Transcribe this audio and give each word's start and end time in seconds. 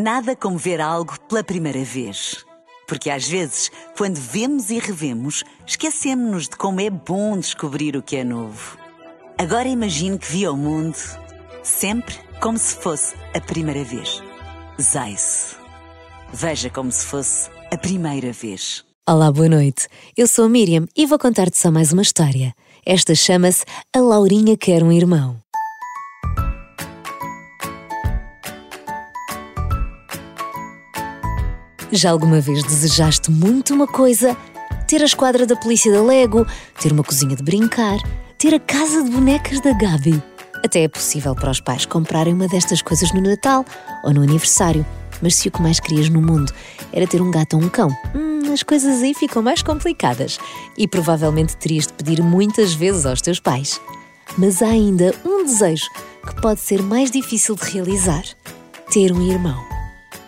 Nada 0.00 0.36
como 0.36 0.56
ver 0.56 0.80
algo 0.80 1.18
pela 1.22 1.42
primeira 1.42 1.82
vez. 1.82 2.44
Porque 2.86 3.10
às 3.10 3.26
vezes, 3.26 3.68
quando 3.96 4.14
vemos 4.14 4.70
e 4.70 4.78
revemos, 4.78 5.42
esquecemos-nos 5.66 6.44
de 6.44 6.56
como 6.56 6.80
é 6.80 6.88
bom 6.88 7.36
descobrir 7.36 7.96
o 7.96 8.02
que 8.02 8.14
é 8.14 8.22
novo. 8.22 8.78
Agora 9.36 9.66
imagine 9.66 10.16
que 10.16 10.30
viu 10.30 10.52
o 10.52 10.56
mundo 10.56 10.96
sempre 11.64 12.14
como 12.40 12.56
se 12.56 12.76
fosse 12.76 13.16
a 13.34 13.40
primeira 13.40 13.82
vez. 13.82 14.22
Zais. 14.80 15.56
Veja 16.32 16.70
como 16.70 16.92
se 16.92 17.04
fosse 17.04 17.50
a 17.72 17.76
primeira 17.76 18.30
vez. 18.32 18.84
Olá, 19.04 19.32
boa 19.32 19.48
noite. 19.48 19.88
Eu 20.16 20.28
sou 20.28 20.44
a 20.44 20.48
Miriam 20.48 20.86
e 20.96 21.06
vou 21.06 21.18
contar-te 21.18 21.58
só 21.58 21.72
mais 21.72 21.92
uma 21.92 22.02
história. 22.02 22.54
Esta 22.86 23.16
chama-se 23.16 23.64
A 23.92 23.98
Laurinha 23.98 24.56
Quer 24.56 24.84
um 24.84 24.92
Irmão. 24.92 25.40
Já 31.90 32.10
alguma 32.10 32.38
vez 32.38 32.62
desejaste 32.62 33.30
muito 33.30 33.72
uma 33.72 33.86
coisa? 33.86 34.36
Ter 34.86 35.00
a 35.00 35.06
esquadra 35.06 35.46
da 35.46 35.56
polícia 35.56 35.90
da 35.90 36.02
Lego, 36.02 36.46
ter 36.78 36.92
uma 36.92 37.02
cozinha 37.02 37.34
de 37.34 37.42
brincar, 37.42 37.96
ter 38.36 38.54
a 38.54 38.60
casa 38.60 39.02
de 39.02 39.10
bonecas 39.10 39.58
da 39.60 39.72
Gabi. 39.72 40.22
Até 40.62 40.82
é 40.82 40.88
possível 40.88 41.34
para 41.34 41.50
os 41.50 41.60
pais 41.60 41.86
comprarem 41.86 42.34
uma 42.34 42.46
destas 42.46 42.82
coisas 42.82 43.10
no 43.14 43.22
Natal 43.22 43.64
ou 44.04 44.12
no 44.12 44.22
aniversário. 44.22 44.84
Mas 45.22 45.36
se 45.36 45.48
o 45.48 45.50
que 45.50 45.62
mais 45.62 45.80
querias 45.80 46.10
no 46.10 46.20
mundo 46.20 46.52
era 46.92 47.06
ter 47.06 47.22
um 47.22 47.30
gato 47.30 47.56
ou 47.56 47.62
um 47.62 47.70
cão, 47.70 47.88
hum, 48.14 48.52
as 48.52 48.62
coisas 48.62 49.02
aí 49.02 49.14
ficam 49.14 49.42
mais 49.42 49.62
complicadas 49.62 50.38
e 50.76 50.86
provavelmente 50.86 51.56
terias 51.56 51.86
de 51.86 51.94
pedir 51.94 52.22
muitas 52.22 52.74
vezes 52.74 53.06
aos 53.06 53.22
teus 53.22 53.40
pais. 53.40 53.80
Mas 54.36 54.60
há 54.60 54.68
ainda 54.68 55.14
um 55.24 55.42
desejo 55.42 55.86
que 56.26 56.38
pode 56.42 56.60
ser 56.60 56.82
mais 56.82 57.10
difícil 57.10 57.56
de 57.56 57.64
realizar: 57.64 58.24
ter 58.90 59.10
um 59.10 59.22
irmão. 59.22 59.58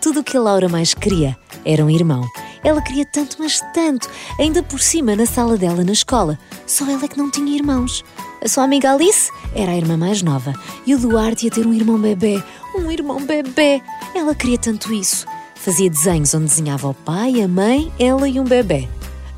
Tudo 0.01 0.21
o 0.21 0.23
que 0.23 0.35
a 0.35 0.41
Laura 0.41 0.67
mais 0.67 0.95
queria 0.95 1.37
era 1.65 1.85
um 1.85 1.89
irmão. 1.89 2.27
Ela 2.63 2.81
queria 2.81 3.05
tanto, 3.05 3.37
mas 3.39 3.59
tanto, 3.73 4.09
ainda 4.39 4.61
por 4.61 4.79
cima 4.79 5.15
na 5.15 5.25
sala 5.25 5.57
dela 5.57 5.83
na 5.83 5.91
escola. 5.91 6.37
Só 6.67 6.85
ela 6.85 7.05
é 7.05 7.07
que 7.07 7.17
não 7.17 7.31
tinha 7.31 7.55
irmãos. 7.55 8.03
A 8.43 8.47
sua 8.47 8.63
amiga 8.63 8.91
Alice 8.91 9.31
era 9.55 9.71
a 9.71 9.77
irmã 9.77 9.97
mais 9.97 10.21
nova 10.21 10.53
e 10.85 10.95
o 10.95 10.99
Duarte 10.99 11.45
ia 11.45 11.51
ter 11.51 11.65
um 11.65 11.73
irmão 11.73 11.99
bebê. 11.99 12.41
Um 12.75 12.91
irmão 12.91 13.23
bebê! 13.23 13.81
Ela 14.15 14.35
queria 14.35 14.57
tanto 14.57 14.93
isso. 14.93 15.25
Fazia 15.55 15.89
desenhos 15.89 16.33
onde 16.33 16.45
desenhava 16.45 16.87
o 16.87 16.93
pai, 16.93 17.41
a 17.41 17.47
mãe, 17.47 17.91
ela 17.99 18.27
e 18.27 18.39
um 18.39 18.43
bebê. 18.43 18.87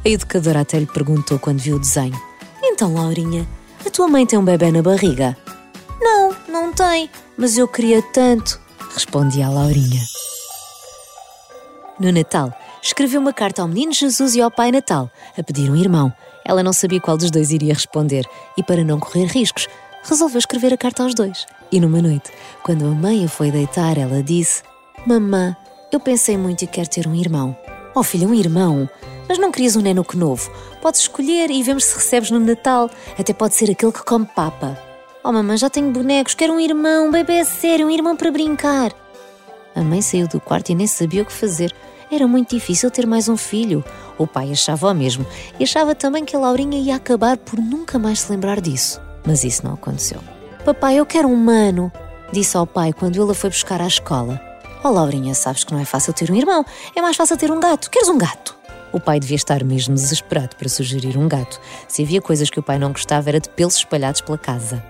A 0.06 0.10
educadora 0.10 0.62
até 0.62 0.80
lhe 0.80 0.86
perguntou 0.86 1.40
quando 1.40 1.60
viu 1.60 1.76
o 1.76 1.80
desenho: 1.80 2.20
Então, 2.62 2.94
Laurinha, 2.94 3.48
a 3.86 3.90
tua 3.90 4.08
mãe 4.08 4.26
tem 4.26 4.40
um 4.40 4.46
bebê 4.46 4.72
na 4.72 4.82
barriga? 4.82 5.38
Não, 6.00 6.36
não 6.48 6.74
tem, 6.74 7.10
mas 7.38 7.58
eu 7.58 7.68
queria 7.68 8.02
tanto, 8.02 8.60
respondia 8.94 9.48
a 9.48 9.50
Laurinha. 9.50 10.02
No 12.00 12.12
Natal, 12.12 12.52
escreveu 12.82 13.22
uma 13.22 13.32
carta 13.32 13.62
ao 13.62 13.68
menino 13.68 13.94
Jesus 13.94 14.34
e 14.36 14.42
ao 14.42 14.50
Pai 14.50 14.72
Natal, 14.72 15.12
a 15.38 15.44
pedir 15.44 15.70
um 15.70 15.76
irmão. 15.76 16.12
Ela 16.44 16.64
não 16.64 16.74
sabia 16.74 17.00
qual 17.00 17.18
dos 17.18 17.30
dois 17.30 17.52
iria 17.52 17.74
responder 17.74 18.28
e, 18.58 18.64
para 18.64 18.84
não 18.84 19.00
correr 19.00 19.26
riscos, 19.26 19.68
resolveu 20.04 20.40
escrever 20.40 20.74
a 20.74 20.78
carta 20.78 21.04
aos 21.04 21.14
dois. 21.14 21.46
E 21.72 21.80
numa 21.80 22.02
noite, 22.02 22.32
quando 22.64 22.86
a 22.86 22.90
mãe 22.90 23.24
a 23.24 23.30
foi 23.30 23.52
deitar, 23.52 23.98
ela 23.98 24.24
disse: 24.24 24.64
Mamã, 25.06 25.56
eu 25.92 26.00
pensei 26.00 26.36
muito 26.36 26.64
e 26.64 26.68
quero 26.68 26.90
ter 26.90 27.08
um 27.08 27.14
irmão. 27.14 27.56
Oh, 27.96 28.02
filha, 28.02 28.28
um 28.28 28.34
irmão? 28.34 28.90
Mas 29.30 29.38
não 29.38 29.52
querias 29.52 29.76
um 29.76 29.82
nenuco 29.82 30.18
novo? 30.18 30.52
Podes 30.82 31.02
escolher 31.02 31.52
e 31.52 31.62
vemos 31.62 31.86
se 31.86 31.96
recebes 31.96 32.32
no 32.32 32.40
Natal. 32.40 32.90
Até 33.18 33.34
pode 33.34 33.54
ser 33.54 33.70
aquele 33.70 33.92
que 33.92 34.04
come 34.04 34.26
papa. 34.26 34.78
Oh, 35.24 35.32
mamãe, 35.32 35.58
já 35.58 35.70
tenho 35.70 35.92
bonecos, 35.92 36.34
quero 36.34 36.54
um 36.54 36.60
irmão, 36.60 37.08
um 37.08 37.12
bebê 37.12 37.46
sério, 37.46 37.88
um 37.88 37.92
irmão 37.92 38.18
para 38.18 38.32
brincar. 38.32 39.03
A 39.76 39.82
mãe 39.82 40.02
saiu 40.02 40.28
do 40.28 40.40
quarto 40.40 40.70
e 40.72 40.76
nem 40.76 40.88
sabia 40.88 41.24
o 41.24 41.26
que 41.26 41.34
fazer. 41.34 41.74
Era 42.12 42.28
muito 42.28 42.56
difícil 42.56 42.92
ter 42.92 43.08
mais 43.08 43.28
um 43.28 43.36
filho. 43.36 43.84
O 44.18 44.28
pai 44.28 44.52
achava 44.52 44.88
o 44.88 44.94
mesmo 44.94 45.26
e 45.60 45.64
achava 45.64 45.96
também 45.96 46.24
que 46.24 46.36
a 46.36 46.40
Laurinha 46.40 46.78
ia 46.80 46.96
acabar 46.96 47.38
por 47.38 47.60
nunca 47.60 47.98
mais 47.98 48.22
se 48.22 48.32
lembrar 48.32 48.62
disso. 48.62 49.02
Mas 49.26 49.44
isso 49.44 49.66
não 49.66 49.74
aconteceu. 49.74 50.20
Papai, 50.64 50.98
eu 50.98 51.06
quero 51.06 51.28
um 51.28 51.36
mano, 51.36 51.92
disse 52.32 52.56
ao 52.56 52.68
pai 52.68 52.94
quando 52.94 53.22
ele 53.22 53.32
a 53.32 53.34
foi 53.34 53.50
buscar 53.50 53.82
à 53.82 53.88
escola. 53.88 54.40
Oh, 54.84 54.90
Laurinha, 54.90 55.34
sabes 55.34 55.64
que 55.64 55.74
não 55.74 55.80
é 55.80 55.86
fácil 55.86 56.14
ter 56.14 56.30
um 56.30 56.36
irmão, 56.36 56.64
é 56.96 57.02
mais 57.02 57.16
fácil 57.16 57.36
ter 57.38 57.50
um 57.50 57.60
gato. 57.60 57.90
Queres 57.90 58.10
um 58.10 58.18
gato? 58.18 58.56
O 58.92 59.00
pai 59.00 59.20
devia 59.20 59.36
estar 59.36 59.64
mesmo 59.64 59.96
desesperado 59.96 60.56
para 60.56 60.70
sugerir 60.70 61.18
um 61.18 61.28
gato. 61.28 61.60
Se 61.88 62.04
havia 62.04 62.22
coisas 62.22 62.50
que 62.50 62.60
o 62.60 62.64
pai 62.64 62.78
não 62.78 62.92
gostava, 62.92 63.30
era 63.30 63.40
de 63.40 63.50
pelos 63.50 63.76
espalhados 63.76 64.22
pela 64.22 64.38
casa. 64.38 64.84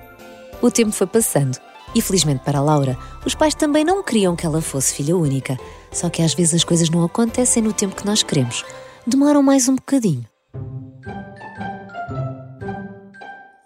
O 0.61 0.69
tempo 0.69 0.91
foi 0.91 1.07
passando 1.07 1.57
e 1.95 2.01
felizmente 2.01 2.43
para 2.43 2.61
Laura, 2.61 2.97
os 3.25 3.35
pais 3.35 3.55
também 3.55 3.83
não 3.83 4.03
queriam 4.03 4.35
que 4.35 4.45
ela 4.45 4.61
fosse 4.61 4.93
filha 4.93 5.15
única. 5.15 5.57
Só 5.91 6.09
que 6.09 6.21
às 6.21 6.33
vezes 6.33 6.55
as 6.55 6.63
coisas 6.63 6.89
não 6.89 7.03
acontecem 7.03 7.61
no 7.61 7.73
tempo 7.73 7.95
que 7.95 8.05
nós 8.05 8.23
queremos. 8.23 8.65
Demoram 9.05 9.43
mais 9.43 9.67
um 9.67 9.75
bocadinho. 9.75 10.25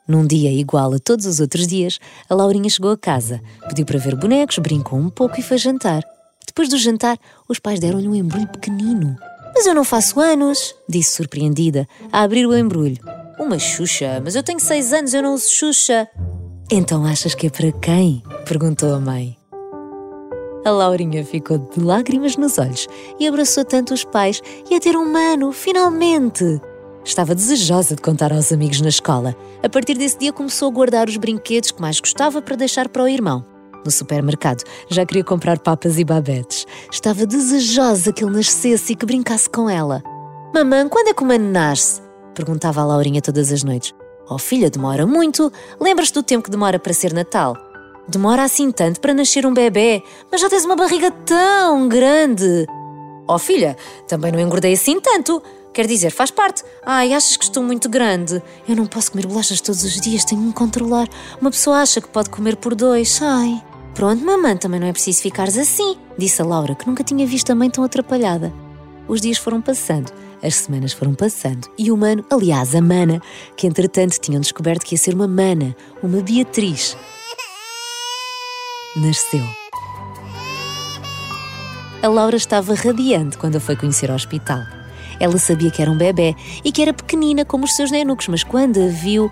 Num 0.08 0.26
dia 0.26 0.52
igual 0.52 0.94
a 0.94 1.00
todos 1.00 1.26
os 1.26 1.40
outros 1.40 1.68
dias, 1.68 2.00
a 2.30 2.36
Laurinha 2.36 2.70
chegou 2.70 2.92
a 2.92 2.98
casa, 2.98 3.42
pediu 3.68 3.86
para 3.86 4.00
ver 4.00 4.16
bonecos, 4.16 4.58
brincou 4.58 4.98
um 4.98 5.10
pouco 5.10 5.38
e 5.38 5.44
foi 5.44 5.58
jantar. 5.58 6.02
Depois 6.46 6.70
do 6.70 6.78
jantar, 6.78 7.20
os 7.48 7.60
pais 7.60 7.80
deram-lhe 7.80 8.08
um 8.08 8.16
embrulho 8.16 8.48
pequenino. 8.48 9.18
Mas 9.54 9.66
eu 9.66 9.76
não 9.76 9.84
faço 9.84 10.20
anos, 10.20 10.74
disse 10.88 11.16
surpreendida, 11.16 11.88
a 12.12 12.22
abrir 12.22 12.46
o 12.46 12.56
embrulho. 12.56 12.98
Uma 13.38 13.60
Xuxa, 13.60 14.22
mas 14.24 14.36
eu 14.36 14.44
tenho 14.44 14.60
seis 14.60 14.94
anos, 14.94 15.14
eu 15.14 15.22
não 15.22 15.34
uso 15.34 15.50
Xuxa. 15.50 16.08
Então 16.70 17.06
achas 17.06 17.34
que 17.34 17.48
é 17.48 17.50
para 17.50 17.72
quem? 17.72 18.22
perguntou 18.46 18.94
a 18.94 19.00
mãe. 19.00 19.38
A 20.66 20.70
Laurinha 20.70 21.24
ficou 21.24 21.58
de 21.58 21.80
lágrimas 21.80 22.36
nos 22.36 22.58
olhos 22.58 22.90
e 23.18 23.26
abraçou 23.26 23.64
tanto 23.64 23.94
os 23.94 24.04
pais 24.04 24.42
e 24.70 24.76
a 24.76 24.80
ter 24.80 24.98
um 24.98 25.10
mano, 25.10 25.54
finalmente! 25.54 26.60
Estava 27.06 27.34
desejosa 27.34 27.96
de 27.96 28.02
contar 28.02 28.34
aos 28.34 28.52
amigos 28.52 28.82
na 28.82 28.90
escola. 28.90 29.34
A 29.64 29.70
partir 29.70 29.98
desse 29.98 30.18
dia 30.20 30.34
começou 30.34 30.68
a 30.68 30.74
guardar 30.74 31.08
os 31.08 31.16
brinquedos 31.16 31.72
que 31.72 31.82
mais 31.82 32.02
gostava 32.02 32.42
para 32.42 32.58
deixar 32.58 32.90
para 32.90 33.04
o 33.04 33.08
irmão. 33.08 33.46
No 33.86 33.90
supermercado 33.90 34.66
já 34.90 35.06
queria 35.06 35.24
comprar 35.24 35.60
papas 35.60 35.98
e 35.98 36.04
babetes. 36.04 36.66
Estava 36.92 37.26
desejosa 37.26 38.12
que 38.12 38.26
ele 38.26 38.36
nascesse 38.36 38.92
e 38.92 38.96
que 38.98 39.06
brincasse 39.06 39.50
com 39.50 39.70
ela. 39.70 40.04
Mamãe, 40.54 40.90
quando 40.90 41.08
é 41.08 41.14
que 41.14 41.24
o 41.24 41.26
mano 41.26 41.50
nasce? 41.50 42.02
Perguntava 42.36 42.82
a 42.82 42.86
Laurinha 42.86 43.22
todas 43.22 43.54
as 43.54 43.64
noites. 43.64 43.94
Oh 44.30 44.38
filha, 44.38 44.70
demora 44.70 45.06
muito. 45.06 45.52
Lembras-te 45.80 46.14
do 46.14 46.24
tempo 46.24 46.44
que 46.44 46.52
demora 46.52 46.78
para 46.78 46.94
ser 46.94 47.14
Natal? 47.14 47.56
Demora 48.08 48.44
assim 48.44 48.72
tanto 48.72 49.00
para 49.00 49.14
nascer 49.14 49.46
um 49.46 49.54
bebê, 49.54 50.04
mas 50.32 50.42
já 50.42 50.50
tens 50.50 50.66
uma 50.66 50.76
barriga 50.76 51.12
tão 51.12 51.88
grande. 51.88 52.66
Oh 53.28 53.38
filha, 53.38 53.78
também 54.08 54.32
não 54.32 54.40
engordei 54.40 54.74
assim 54.74 55.00
tanto. 55.00 55.42
Quer 55.74 55.86
dizer, 55.86 56.10
faz 56.10 56.32
parte. 56.32 56.64
Ai, 56.86 57.14
achas 57.14 57.38
que 57.38 57.44
estou 57.44 57.62
muito 57.62 57.88
grande? 57.88 58.42
Eu 58.68 58.76
não 58.76 58.86
posso 58.86 59.12
comer 59.12 59.28
bolachas 59.28 59.62
todos 59.62 59.84
os 59.84 60.00
dias, 60.02 60.26
tenho 60.26 60.42
de 60.42 60.48
me 60.48 60.54
controlar. 60.54 61.08
Uma 61.40 61.52
pessoa 61.52 61.82
acha 61.82 62.02
que 62.02 62.08
pode 62.08 62.30
comer 62.30 62.58
por 62.58 62.76
dois. 62.76 63.22
Ai. 63.22 63.64
Pronto, 63.94 64.24
mamãe, 64.24 64.58
também 64.58 64.80
não 64.80 64.88
é 64.88 64.92
preciso 64.92 65.22
ficares 65.22 65.58
assim, 65.58 65.98
disse 66.18 66.42
a 66.42 66.46
Laura, 66.46 66.76
que 66.76 66.88
nunca 66.88 67.04
tinha 67.04 67.26
visto 67.26 67.50
a 67.52 67.56
mãe 67.56 67.70
tão 67.70 67.84
atrapalhada. 67.84 68.54
Os 69.08 69.22
dias 69.22 69.38
foram 69.38 69.62
passando 69.62 70.12
as 70.42 70.56
semanas 70.56 70.94
foram 70.94 71.14
passando 71.14 71.68
e 71.78 71.92
o 71.92 71.98
mano, 71.98 72.24
aliás, 72.30 72.76
a 72.76 72.82
mana, 72.82 73.22
que 73.56 73.68
entretanto 73.68 74.20
tinham 74.20 74.42
descoberto 74.42 74.86
que 74.86 74.96
ia 74.96 75.00
ser 75.00 75.14
uma 75.14 75.28
mana, 75.28 75.76
uma 76.02 76.22
Beatriz, 76.22 76.98
nasceu. 78.96 79.44
A 82.02 82.08
Laura 82.08 82.36
estava 82.36 82.76
radiante 82.76 83.38
quando 83.38 83.56
a 83.56 83.60
foi 83.60 83.76
conhecer 83.76 84.10
ao 84.10 84.16
hospital. 84.16 84.60
Ela 85.20 85.38
sabia 85.40 85.72
que 85.72 85.82
era 85.82 85.90
um 85.90 85.98
bebê 85.98 86.36
e 86.64 86.72
que 86.72 86.82
era 86.82 86.94
pequenina 86.94 87.44
como 87.44 87.66
os 87.66 87.76
seus 87.76 87.90
nenucos, 87.90 88.28
mas 88.28 88.44
quando 88.44 88.80
a 88.80 88.88
viu, 88.88 89.32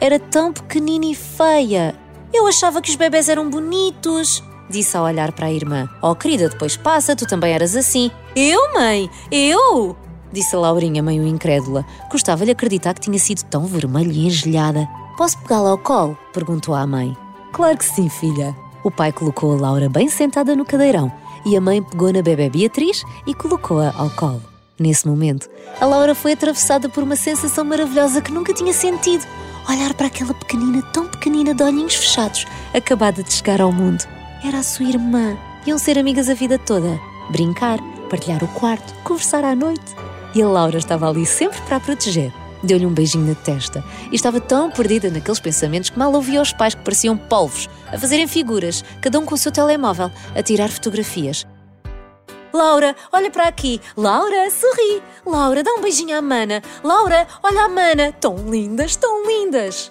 era 0.00 0.18
tão 0.18 0.52
pequenina 0.52 1.06
e 1.06 1.14
feia. 1.14 1.94
Eu 2.32 2.46
achava 2.46 2.82
que 2.82 2.90
os 2.90 2.96
bebés 2.96 3.28
eram 3.28 3.48
bonitos, 3.48 4.42
disse 4.68 4.96
ao 4.96 5.04
olhar 5.04 5.32
para 5.32 5.46
a 5.46 5.52
irmã. 5.52 5.88
Oh, 6.02 6.14
querida, 6.14 6.48
depois 6.48 6.76
passa, 6.76 7.16
tu 7.16 7.26
também 7.26 7.52
eras 7.52 7.74
assim. 7.76 8.10
Eu, 8.36 8.74
mãe? 8.74 9.08
Eu? 9.30 9.96
Disse 10.32 10.56
a 10.56 10.58
Laurinha, 10.58 11.02
meio 11.02 11.26
incrédula. 11.26 11.84
Gostava-lhe 12.10 12.50
acreditar 12.50 12.94
que 12.94 13.00
tinha 13.00 13.18
sido 13.18 13.42
tão 13.44 13.66
vermelha 13.66 14.10
e 14.10 14.26
engelhada. 14.26 14.88
Posso 15.16 15.38
pegá-la 15.38 15.70
ao 15.70 15.78
colo? 15.78 16.16
perguntou 16.32 16.74
à 16.74 16.86
mãe. 16.86 17.16
Claro 17.52 17.76
que 17.76 17.84
sim, 17.84 18.08
filha. 18.08 18.56
O 18.82 18.90
pai 18.90 19.12
colocou 19.12 19.52
a 19.52 19.60
Laura 19.60 19.88
bem 19.88 20.08
sentada 20.08 20.56
no 20.56 20.64
cadeirão 20.64 21.12
e 21.44 21.56
a 21.56 21.60
mãe 21.60 21.82
pegou 21.82 22.12
na 22.12 22.22
bebê 22.22 22.48
Beatriz 22.48 23.04
e 23.26 23.34
colocou-a 23.34 23.92
ao 23.96 24.10
colo. 24.10 24.42
Nesse 24.78 25.06
momento, 25.06 25.48
a 25.80 25.86
Laura 25.86 26.14
foi 26.14 26.32
atravessada 26.32 26.88
por 26.88 27.04
uma 27.04 27.14
sensação 27.14 27.64
maravilhosa 27.64 28.20
que 28.20 28.32
nunca 28.32 28.54
tinha 28.54 28.72
sentido. 28.72 29.24
Olhar 29.68 29.94
para 29.94 30.08
aquela 30.08 30.34
pequenina, 30.34 30.82
tão 30.92 31.06
pequenina, 31.06 31.54
de 31.54 31.62
olhinhos 31.62 31.94
fechados, 31.94 32.46
acabada 32.74 33.22
de 33.22 33.32
chegar 33.32 33.60
ao 33.60 33.70
mundo. 33.70 34.02
Era 34.42 34.58
a 34.58 34.62
sua 34.62 34.86
irmã. 34.86 35.36
Iam 35.64 35.78
ser 35.78 35.98
amigas 35.98 36.28
a 36.28 36.34
vida 36.34 36.58
toda. 36.58 36.98
Brincar, 37.30 37.78
partilhar 38.10 38.42
o 38.42 38.48
quarto, 38.48 38.92
conversar 39.04 39.44
à 39.44 39.54
noite 39.54 39.94
e 40.34 40.42
a 40.42 40.48
Laura 40.48 40.78
estava 40.78 41.08
ali 41.08 41.26
sempre 41.26 41.60
para 41.62 41.76
a 41.76 41.80
proteger. 41.80 42.32
Deu-lhe 42.62 42.86
um 42.86 42.94
beijinho 42.94 43.26
na 43.26 43.34
testa 43.34 43.84
e 44.10 44.14
estava 44.14 44.40
tão 44.40 44.70
perdida 44.70 45.10
naqueles 45.10 45.40
pensamentos 45.40 45.90
que 45.90 45.98
mal 45.98 46.12
ouvia 46.12 46.40
os 46.40 46.52
pais 46.52 46.74
que 46.74 46.82
pareciam 46.82 47.16
polvos, 47.16 47.68
a 47.88 47.98
fazerem 47.98 48.28
figuras, 48.28 48.84
cada 49.00 49.18
um 49.18 49.26
com 49.26 49.34
o 49.34 49.38
seu 49.38 49.50
telemóvel, 49.50 50.10
a 50.34 50.42
tirar 50.42 50.68
fotografias. 50.68 51.44
Laura, 52.52 52.94
olha 53.10 53.30
para 53.30 53.48
aqui. 53.48 53.80
Laura, 53.96 54.50
sorri. 54.50 55.02
Laura, 55.26 55.62
dá 55.62 55.72
um 55.72 55.80
beijinho 55.80 56.16
à 56.16 56.22
Mana. 56.22 56.62
Laura, 56.84 57.26
olha 57.42 57.64
a 57.64 57.68
Mana. 57.68 58.12
Tão 58.12 58.36
lindas, 58.48 58.94
tão 58.94 59.26
lindas. 59.26 59.90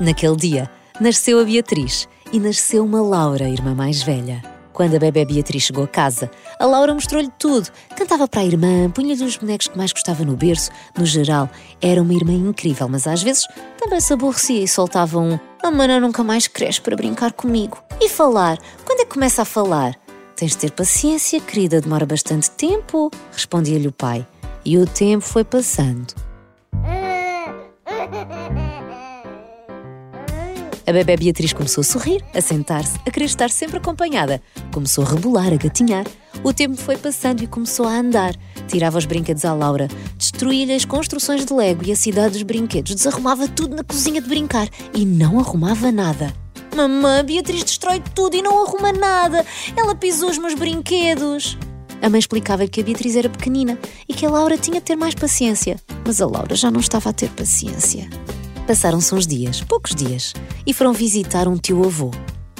Naquele 0.00 0.36
dia, 0.36 0.70
nasceu 1.00 1.40
a 1.40 1.44
Beatriz 1.44 2.08
e 2.32 2.38
nasceu 2.38 2.84
uma 2.84 3.02
Laura, 3.02 3.48
irmã 3.48 3.74
mais 3.74 4.02
velha. 4.02 4.55
Quando 4.76 4.94
a 4.94 4.98
bebê 4.98 5.24
Beatriz 5.24 5.62
chegou 5.62 5.84
a 5.84 5.88
casa, 5.88 6.30
a 6.60 6.66
Laura 6.66 6.92
mostrou-lhe 6.92 7.32
tudo. 7.38 7.70
Cantava 7.96 8.28
para 8.28 8.42
a 8.42 8.44
irmã, 8.44 8.90
punha-lhe 8.90 9.24
os 9.24 9.38
bonecos 9.38 9.68
que 9.68 9.78
mais 9.78 9.90
gostava 9.90 10.22
no 10.22 10.36
berço. 10.36 10.70
No 10.98 11.06
geral, 11.06 11.48
era 11.80 12.02
uma 12.02 12.12
irmã 12.12 12.34
incrível, 12.34 12.86
mas 12.86 13.06
às 13.06 13.22
vezes 13.22 13.46
também 13.80 13.98
se 14.02 14.12
aborrecia 14.12 14.62
e 14.62 14.68
soltava 14.68 15.18
um 15.18 15.38
A 15.62 15.70
mana 15.70 15.98
nunca 15.98 16.22
mais 16.22 16.46
cresce 16.46 16.78
para 16.82 16.94
brincar 16.94 17.32
comigo. 17.32 17.82
E 18.02 18.10
falar? 18.10 18.58
Quando 18.84 19.00
é 19.00 19.04
que 19.06 19.14
começa 19.14 19.40
a 19.40 19.46
falar? 19.46 19.94
Tens 20.36 20.50
de 20.50 20.58
ter 20.58 20.72
paciência, 20.72 21.40
querida, 21.40 21.80
demora 21.80 22.04
bastante 22.04 22.50
tempo, 22.50 23.10
respondia-lhe 23.32 23.88
o 23.88 23.92
pai. 23.92 24.26
E 24.62 24.76
o 24.76 24.84
tempo 24.84 25.24
foi 25.24 25.42
passando. 25.42 26.25
A 30.88 30.92
bebé 30.92 31.16
Beatriz 31.16 31.52
começou 31.52 31.80
a 31.80 31.84
sorrir, 31.84 32.24
a 32.32 32.40
sentar-se, 32.40 32.96
a 33.04 33.10
querer 33.10 33.26
estar 33.26 33.50
sempre 33.50 33.78
acompanhada. 33.78 34.40
Começou 34.72 35.04
a 35.04 35.08
rebolar, 35.08 35.52
a 35.52 35.56
gatinhar. 35.56 36.06
O 36.44 36.52
tempo 36.52 36.76
foi 36.76 36.96
passando 36.96 37.42
e 37.42 37.46
começou 37.48 37.88
a 37.88 37.98
andar. 37.98 38.36
Tirava 38.68 38.96
os 38.96 39.04
brinquedos 39.04 39.44
à 39.44 39.52
Laura, 39.52 39.88
destruía-lhe 40.16 40.72
as 40.72 40.84
construções 40.84 41.44
de 41.44 41.52
Lego 41.52 41.84
e 41.84 41.90
a 41.90 41.96
cidade 41.96 42.34
dos 42.34 42.42
brinquedos, 42.44 42.94
desarrumava 42.94 43.48
tudo 43.48 43.74
na 43.74 43.82
cozinha 43.82 44.20
de 44.20 44.28
brincar 44.28 44.68
e 44.94 45.04
não 45.04 45.40
arrumava 45.40 45.90
nada. 45.90 46.32
Mamã, 46.76 47.24
Beatriz 47.24 47.64
destrói 47.64 48.00
tudo 48.14 48.36
e 48.36 48.42
não 48.42 48.64
arruma 48.64 48.92
nada. 48.92 49.44
Ela 49.76 49.94
pisou 49.94 50.30
os 50.30 50.38
meus 50.38 50.54
brinquedos. 50.54 51.58
A 52.00 52.08
mãe 52.08 52.20
explicava-lhe 52.20 52.68
que 52.68 52.80
a 52.80 52.84
Beatriz 52.84 53.16
era 53.16 53.28
pequenina 53.28 53.76
e 54.08 54.14
que 54.14 54.24
a 54.24 54.30
Laura 54.30 54.56
tinha 54.56 54.78
de 54.78 54.86
ter 54.86 54.94
mais 54.94 55.16
paciência. 55.16 55.80
Mas 56.06 56.20
a 56.20 56.26
Laura 56.26 56.54
já 56.54 56.70
não 56.70 56.78
estava 56.78 57.10
a 57.10 57.12
ter 57.12 57.30
paciência. 57.30 58.08
Passaram-se 58.66 59.14
uns 59.14 59.28
dias, 59.28 59.60
poucos 59.60 59.94
dias, 59.94 60.34
e 60.66 60.74
foram 60.74 60.92
visitar 60.92 61.46
um 61.46 61.56
tio-avô. 61.56 62.10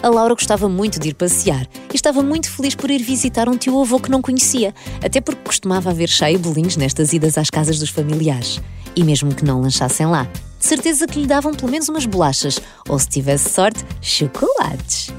A 0.01 0.09
Laura 0.09 0.35
gostava 0.35 0.69
muito 0.69 1.01
de 1.01 1.09
ir 1.09 1.15
passear 1.15 1.67
e 1.93 1.97
estava 1.97 2.23
muito 2.23 2.49
feliz 2.49 2.77
por 2.77 2.91
ir 2.93 3.03
visitar 3.03 3.49
um 3.49 3.57
tio-avô 3.57 3.99
que 3.99 4.11
não 4.11 4.23
conhecia, 4.23 4.73
até 5.05 5.21
porque 5.21 5.43
costumava 5.43 5.91
haver 5.91 6.09
chá 6.09 6.31
e 6.31 6.39
bolinhos 6.39 6.77
nestas 6.77 7.13
idas 7.13 7.37
às 7.37 7.51
casas 7.51 7.81
dos 7.81 7.91
familiares. 7.91 8.61
E 8.95 9.03
mesmo 9.03 9.35
que 9.35 9.45
não 9.45 9.61
lanchassem 9.61 10.07
lá, 10.07 10.29
de 10.59 10.65
certeza 10.65 11.09
que 11.09 11.19
lhe 11.19 11.27
davam 11.27 11.53
pelo 11.53 11.73
menos 11.73 11.89
umas 11.89 12.07
bolachas, 12.07 12.61
ou 12.89 12.99
se 13.01 13.09
tivesse 13.09 13.51
sorte, 13.51 13.85
chocolates. 14.01 15.11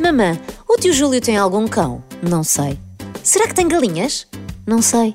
Mamã, 0.00 0.36
o 0.68 0.76
tio 0.76 0.92
Júlio 0.92 1.20
tem 1.20 1.36
algum 1.36 1.68
cão? 1.68 2.02
Não 2.20 2.42
sei. 2.42 2.76
Será 3.22 3.46
que 3.46 3.54
tem 3.54 3.68
galinhas? 3.68 4.26
Não 4.66 4.82
sei. 4.82 5.14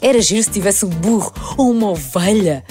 Era 0.00 0.20
giro 0.22 0.44
se 0.44 0.50
tivesse 0.50 0.84
um 0.84 0.88
burro 0.88 1.32
ou 1.56 1.72
uma 1.72 1.90
ovelha. 1.90 2.64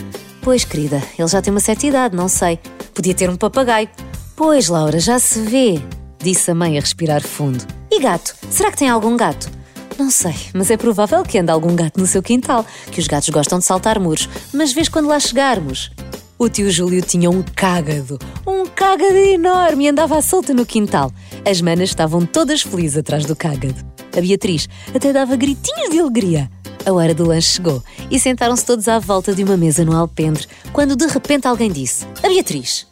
Pois, 0.48 0.64
querida, 0.64 1.04
ele 1.20 1.28
já 1.28 1.42
tem 1.42 1.52
uma 1.52 1.60
certa 1.60 1.86
idade, 1.86 2.16
não 2.16 2.30
sei. 2.30 2.58
Podia 2.94 3.14
ter 3.14 3.30
um 3.30 3.36
papagaio. 3.36 3.90
Pois, 4.34 4.70
Laura, 4.70 4.98
já 4.98 5.20
se 5.20 5.42
vê, 5.42 5.78
disse 6.20 6.50
a 6.50 6.56
mãe 6.56 6.78
a 6.78 6.80
respirar 6.80 7.22
fundo. 7.22 7.68
E 7.92 8.00
gato? 8.00 8.34
Será 8.50 8.72
que 8.72 8.78
tem 8.78 8.88
algum 8.88 9.18
gato? 9.18 9.52
Não 10.00 10.10
sei, 10.10 10.34
mas 10.54 10.72
é 10.72 10.78
provável 10.78 11.22
que 11.24 11.38
ande 11.38 11.52
algum 11.52 11.76
gato 11.76 12.00
no 12.00 12.08
seu 12.08 12.24
quintal, 12.24 12.66
que 12.90 13.02
os 13.02 13.08
gatos 13.08 13.28
gostam 13.28 13.60
de 13.60 13.66
saltar 13.66 14.00
muros, 14.00 14.30
mas 14.54 14.72
vês 14.72 14.88
quando 14.88 15.10
lá 15.10 15.20
chegarmos. 15.20 15.92
O 16.40 16.48
tio 16.48 16.72
Júlio 16.72 17.02
tinha 17.02 17.30
um 17.30 17.44
cágado, 17.44 18.18
um 18.48 18.66
cágado 18.68 19.18
enorme 19.18 19.84
e 19.84 19.90
andava 19.90 20.18
à 20.18 20.22
solta 20.22 20.54
no 20.54 20.66
quintal. 20.66 21.12
As 21.46 21.60
manas 21.60 21.90
estavam 21.90 22.26
todas 22.26 22.62
felizes 22.62 23.00
atrás 23.00 23.26
do 23.26 23.36
cágado. 23.36 23.76
A 24.18 24.22
Beatriz 24.22 24.70
até 24.96 25.12
dava 25.12 25.36
gritinhos 25.36 25.90
de 25.90 26.00
alegria. 26.00 26.50
A 26.88 26.94
hora 26.94 27.14
do 27.14 27.28
lanche 27.28 27.56
chegou 27.56 27.84
e 28.10 28.18
sentaram-se 28.18 28.66
todos 28.66 28.88
à 28.88 28.98
volta 28.98 29.36
de 29.36 29.44
uma 29.44 29.58
mesa 29.58 29.84
no 29.84 29.94
alpendre, 29.94 30.48
quando 30.72 30.96
de 30.96 31.06
repente 31.06 31.46
alguém 31.46 31.70
disse: 31.70 32.08
A 32.24 32.30
Beatriz! 32.30 32.88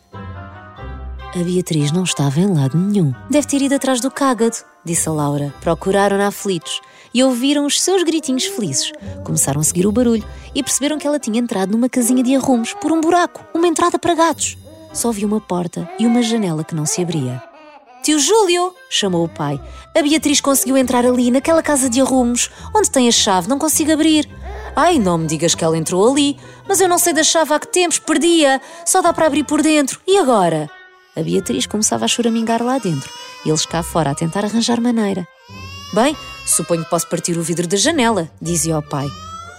A 1.33 1.41
Beatriz 1.41 1.93
não 1.93 2.03
estava 2.03 2.41
em 2.41 2.53
lado 2.53 2.77
nenhum. 2.77 3.13
Deve 3.29 3.47
ter 3.47 3.61
ido 3.61 3.73
atrás 3.73 4.01
do 4.01 4.11
cágado, 4.11 4.57
disse 4.83 5.07
a 5.07 5.13
Laura. 5.13 5.53
Procuraram-na 5.61 6.27
aflitos 6.27 6.81
e 7.13 7.23
ouviram 7.23 7.65
os 7.65 7.81
seus 7.81 8.03
gritinhos 8.03 8.43
felizes. 8.43 8.91
Começaram 9.23 9.61
a 9.61 9.63
seguir 9.63 9.87
o 9.87 9.93
barulho 9.93 10.25
e 10.53 10.61
perceberam 10.61 10.97
que 10.97 11.07
ela 11.07 11.17
tinha 11.17 11.39
entrado 11.39 11.71
numa 11.71 11.87
casinha 11.87 12.21
de 12.21 12.35
arrumos 12.35 12.73
por 12.73 12.91
um 12.91 12.99
buraco, 12.99 13.45
uma 13.53 13.67
entrada 13.67 13.97
para 13.97 14.13
gatos. 14.13 14.57
Só 14.91 15.09
viu 15.09 15.25
uma 15.25 15.39
porta 15.39 15.89
e 15.97 16.05
uma 16.05 16.21
janela 16.21 16.65
que 16.65 16.75
não 16.75 16.85
se 16.85 17.01
abria. 17.01 17.41
Tio 18.05 18.19
Júlio! 18.19 18.71
chamou 18.87 19.25
o 19.25 19.27
pai. 19.27 19.59
A 19.97 19.99
Beatriz 19.99 20.39
conseguiu 20.39 20.77
entrar 20.77 21.03
ali, 21.07 21.31
naquela 21.31 21.63
casa 21.63 21.89
de 21.89 21.99
arrumos. 21.99 22.51
Onde 22.71 22.91
tem 22.91 23.07
a 23.07 23.11
chave? 23.11 23.49
Não 23.49 23.57
consigo 23.57 23.91
abrir. 23.91 24.29
Ai, 24.75 24.99
não 24.99 25.17
me 25.17 25.25
digas 25.25 25.55
que 25.55 25.65
ela 25.65 25.75
entrou 25.75 26.07
ali. 26.07 26.37
Mas 26.67 26.79
eu 26.79 26.87
não 26.87 26.99
sei 26.99 27.13
da 27.13 27.23
chave 27.23 27.51
há 27.51 27.59
que 27.59 27.67
tempos, 27.67 27.97
perdia. 27.97 28.61
Só 28.85 29.01
dá 29.01 29.11
para 29.11 29.25
abrir 29.25 29.43
por 29.43 29.63
dentro. 29.63 29.99
E 30.05 30.19
agora? 30.19 30.69
A 31.15 31.23
Beatriz 31.23 31.65
começava 31.65 32.05
a 32.05 32.07
choramingar 32.07 32.61
lá 32.61 32.77
dentro. 32.77 33.11
Eles 33.43 33.65
cá 33.65 33.81
fora 33.81 34.11
a 34.11 34.15
tentar 34.15 34.45
arranjar 34.45 34.79
maneira. 34.79 35.27
Bem, 35.91 36.15
suponho 36.45 36.83
que 36.83 36.89
posso 36.91 37.09
partir 37.09 37.35
o 37.39 37.41
vidro 37.41 37.65
da 37.65 37.75
janela, 37.75 38.29
dizia 38.39 38.77
o 38.77 38.83
pai. 38.83 39.07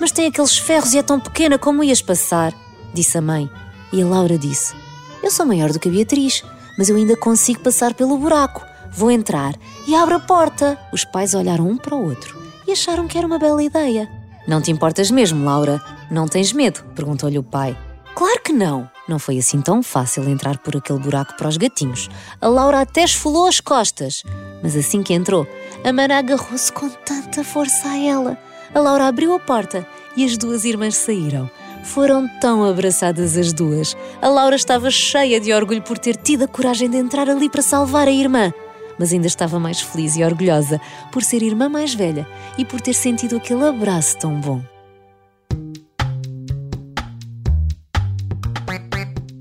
Mas 0.01 0.13
tem 0.13 0.29
aqueles 0.29 0.57
ferros 0.57 0.95
e 0.95 0.99
é 0.99 1.03
tão 1.03 1.19
pequena, 1.19 1.59
como 1.59 1.83
ias 1.83 2.01
passar? 2.01 2.55
Disse 2.95 3.19
a 3.19 3.21
mãe. 3.21 3.51
E 3.93 4.01
a 4.01 4.07
Laura 4.07 4.39
disse: 4.39 4.73
Eu 5.21 5.33
sou 5.33 5.45
maior 5.45 5.73
do 5.73 5.81
que 5.81 5.89
a 5.89 5.91
Beatriz 5.91 6.45
mas 6.77 6.89
eu 6.89 6.97
ainda 6.97 7.17
consigo 7.17 7.61
passar 7.61 7.95
pelo 7.95 8.19
buraco. 8.19 8.65
Vou 8.91 9.11
entrar 9.11 9.55
e 9.87 9.95
abro 9.95 10.17
a 10.17 10.21
porta. 10.21 10.79
Os 10.93 11.05
pais 11.05 11.35
olharam 11.35 11.69
um 11.69 11.77
para 11.77 11.95
o 11.95 12.05
outro 12.05 12.37
e 12.67 12.73
acharam 12.73 13.07
que 13.07 13.17
era 13.17 13.27
uma 13.27 13.39
bela 13.39 13.63
ideia. 13.63 14.09
Não 14.47 14.61
te 14.61 14.71
importas 14.71 15.11
mesmo, 15.11 15.45
Laura? 15.45 15.83
Não 16.11 16.29
tens 16.29 16.53
medo? 16.53 16.83
perguntou-lhe 16.95 17.39
o 17.39 17.43
pai. 17.43 17.77
Claro 18.15 18.41
que 18.43 18.53
não! 18.53 18.89
Não 19.09 19.19
foi 19.19 19.39
assim 19.39 19.61
tão 19.61 19.83
fácil 19.83 20.29
entrar 20.29 20.59
por 20.59 20.77
aquele 20.77 20.99
buraco 20.99 21.37
para 21.37 21.49
os 21.49 21.57
gatinhos. 21.57 22.09
A 22.41 22.49
Laura 22.49 22.81
até 22.81 23.05
esfolou 23.05 23.47
as 23.47 23.61
costas. 23.61 24.25
Mas 24.63 24.75
assim 24.75 25.03
que 25.03 25.15
entrou, 25.15 25.47
a 25.85 25.93
Mara 25.93 26.19
agarrou-se 26.19 26.73
com 26.73 26.89
tanta 26.89 27.45
força 27.45 27.89
a 27.89 27.99
ela. 27.99 28.39
A 28.75 28.81
Laura 28.81 29.07
abriu 29.07 29.35
a 29.35 29.39
porta 29.39 29.87
e 30.17 30.25
as 30.25 30.37
duas 30.37 30.65
irmãs 30.65 30.97
saíram. 30.97 31.49
Foram 31.87 32.29
tão 32.29 32.65
abraçadas 32.65 33.37
as 33.39 33.53
duas. 33.53 33.97
A 34.21 34.29
Laura 34.29 34.57
estava 34.57 34.91
cheia 34.91 35.41
de 35.41 35.53
orgulho 35.53 35.81
por 35.81 35.97
ter 35.97 36.17
tido 36.17 36.45
a 36.45 36.49
coragem 36.49 36.91
de 36.91 36.97
entrar 36.97 37.31
ali 37.31 37.49
para 37.49 37.63
salvar 37.63 38.09
a 38.09 38.11
irmã. 38.11 38.53
Mas 38.99 39.13
ainda 39.13 39.27
estava 39.27 39.59
mais 39.59 39.81
feliz 39.81 40.17
e 40.17 40.25
orgulhosa 40.25 40.81
por 41.13 41.23
ser 41.23 41.43
irmã 41.43 41.69
mais 41.69 41.95
velha 41.95 42.27
e 42.59 42.65
por 42.65 42.81
ter 42.81 42.93
sentido 42.93 43.37
aquele 43.37 43.65
abraço 43.65 44.19
tão 44.19 44.39
bom. 44.41 44.61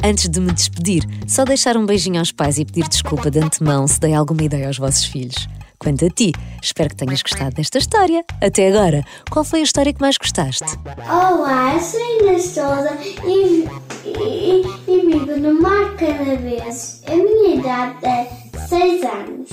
Antes 0.04 0.30
de 0.30 0.40
me 0.40 0.54
despedir, 0.54 1.04
só 1.28 1.44
deixar 1.44 1.76
um 1.76 1.86
beijinho 1.86 2.20
aos 2.20 2.32
pais 2.32 2.60
e 2.60 2.64
pedir 2.64 2.88
desculpa 2.88 3.32
de 3.32 3.40
antemão 3.40 3.88
se 3.88 4.00
dei 4.00 4.14
alguma 4.14 4.44
ideia 4.44 4.68
aos 4.68 4.78
vossos 4.78 5.06
filhos. 5.06 5.48
Quanto 5.86 6.04
a 6.04 6.10
ti, 6.10 6.32
espero 6.64 6.90
que 6.90 6.96
tenhas 6.96 7.22
gostado 7.22 7.54
desta 7.58 7.78
história. 7.78 8.26
Até 8.42 8.70
agora, 8.70 9.04
qual 9.30 9.46
foi 9.46 9.60
a 9.60 9.64
história 9.64 9.94
que 9.94 10.02
mais 10.02 10.18
gostaste? 10.18 10.66
Olá, 11.08 11.80
sou 11.80 12.02
Inês 12.22 12.42
Souza 12.42 12.98
e, 13.24 13.68
e, 14.04 14.64
e 14.88 15.00
vivo 15.08 15.40
no 15.40 15.62
Mar 15.62 15.96
Canaveses. 15.96 17.04
A 17.06 17.16
minha 17.16 17.58
idade 17.58 18.04
é 18.04 18.28
6 18.68 19.04
anos. 19.04 19.52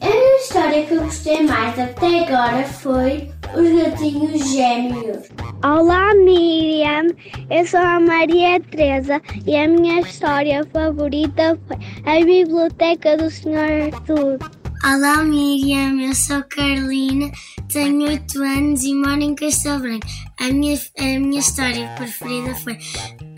A 0.00 0.06
minha 0.06 0.36
história 0.40 0.84
que 0.84 0.94
eu 0.94 1.04
gostei 1.04 1.46
mais 1.46 1.78
até 1.78 2.24
agora 2.24 2.64
foi 2.64 3.30
Os 3.54 3.80
Gatinhos 3.80 4.50
Gêmeos. 4.50 5.28
Olá 5.64 6.14
Miriam, 6.16 7.14
eu 7.48 7.64
sou 7.64 7.78
a 7.78 8.00
Maria 8.00 8.60
Teresa 8.60 9.22
e 9.46 9.56
a 9.56 9.68
minha 9.68 10.00
história 10.00 10.66
favorita 10.72 11.56
foi 11.68 11.76
A 12.06 12.24
Biblioteca 12.24 13.16
do 13.16 13.30
Senhor 13.30 13.92
Arthur. 13.94 14.38
Olá 14.84 15.24
Miriam, 15.24 16.00
eu 16.00 16.14
sou 16.14 16.40
Carolina, 16.44 17.32
tenho 17.68 18.06
8 18.06 18.42
anos 18.42 18.84
e 18.84 18.94
moro 18.94 19.20
em 19.20 19.34
Castelo 19.34 19.80
Branco. 19.80 20.06
A 20.38 20.52
minha, 20.52 20.80
a 20.98 21.18
minha 21.18 21.40
história 21.40 21.88
preferida 21.96 22.54
foi 22.54 22.78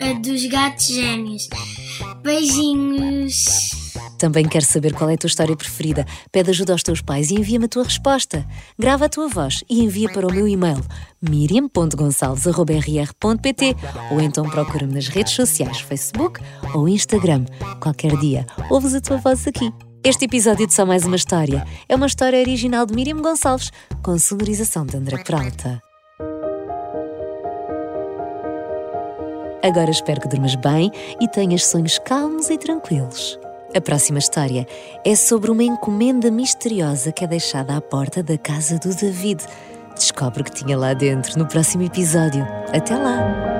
a 0.00 0.12
dos 0.18 0.44
gatos 0.46 0.86
gêmeos. 0.86 1.48
Beijinhos! 2.22 3.70
Também 4.18 4.46
quero 4.46 4.66
saber 4.66 4.92
qual 4.92 5.08
é 5.08 5.14
a 5.14 5.16
tua 5.16 5.28
história 5.28 5.56
preferida. 5.56 6.04
Pede 6.30 6.50
ajuda 6.50 6.72
aos 6.72 6.82
teus 6.82 7.00
pais 7.00 7.30
e 7.30 7.36
envia-me 7.36 7.64
a 7.64 7.68
tua 7.68 7.84
resposta. 7.84 8.46
Grava 8.78 9.06
a 9.06 9.08
tua 9.08 9.26
voz 9.26 9.64
e 9.68 9.82
envia 9.82 10.12
para 10.12 10.26
o 10.26 10.32
meu 10.32 10.46
e-mail 10.46 10.84
miriam.gonçalves.rr.pt 11.22 13.76
ou 14.10 14.20
então 14.20 14.44
procura-me 14.44 14.92
nas 14.92 15.08
redes 15.08 15.32
sociais, 15.32 15.80
Facebook 15.80 16.38
ou 16.74 16.86
Instagram. 16.86 17.46
Qualquer 17.80 18.14
dia, 18.18 18.44
ouves 18.68 18.94
a 18.94 19.00
tua 19.00 19.16
voz 19.16 19.46
aqui. 19.46 19.72
Este 20.02 20.24
episódio 20.24 20.66
de 20.66 20.72
Só 20.72 20.86
Mais 20.86 21.04
Uma 21.04 21.16
História 21.16 21.62
é 21.86 21.94
uma 21.94 22.06
história 22.06 22.40
original 22.40 22.86
de 22.86 22.94
Miriam 22.94 23.20
Gonçalves, 23.20 23.70
com 24.02 24.16
sonorização 24.18 24.86
de 24.86 24.96
André 24.96 25.22
Peralta. 25.22 25.82
Agora 29.62 29.90
espero 29.90 30.22
que 30.22 30.28
durmas 30.28 30.54
bem 30.54 30.90
e 31.20 31.28
tenhas 31.28 31.66
sonhos 31.66 31.98
calmos 31.98 32.48
e 32.48 32.56
tranquilos. 32.56 33.38
A 33.76 33.80
próxima 33.80 34.18
história 34.18 34.66
é 35.04 35.14
sobre 35.14 35.50
uma 35.50 35.62
encomenda 35.62 36.30
misteriosa 36.30 37.12
que 37.12 37.22
é 37.22 37.26
deixada 37.26 37.76
à 37.76 37.80
porta 37.82 38.22
da 38.22 38.38
casa 38.38 38.78
do 38.78 38.94
David. 38.94 39.44
Descobre 39.94 40.40
o 40.40 40.44
que 40.44 40.52
tinha 40.52 40.78
lá 40.78 40.94
dentro 40.94 41.38
no 41.38 41.46
próximo 41.46 41.82
episódio. 41.82 42.42
Até 42.72 42.96
lá! 42.96 43.59